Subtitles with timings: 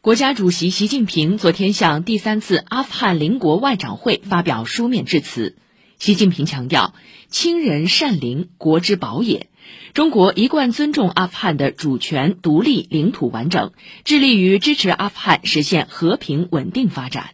[0.00, 5.56] 国家主席习近平昨天向第三次阿富汗邻国外长会发表书面致辞。
[5.98, 6.94] 习近平强调
[7.30, 9.48] 亲人善邻国之宝也。
[9.94, 13.72] 中国一贯尊重阿富汗的主权独立领土完整
[14.04, 17.30] 致力于支持阿富汗实现和平稳定发展。